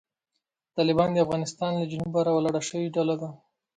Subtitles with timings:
[0.77, 3.29] طالبان د افغانستان له جنوبه راولاړه شوې ډله ده.